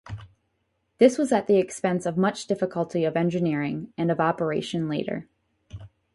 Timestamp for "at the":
1.31-1.57